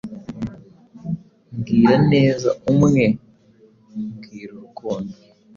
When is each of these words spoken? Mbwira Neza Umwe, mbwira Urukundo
Mbwira 1.55 1.95
Neza 2.11 2.49
Umwe, 2.71 3.05
mbwira 4.11 4.49
Urukundo 4.57 5.13